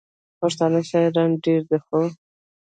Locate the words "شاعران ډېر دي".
0.89-1.79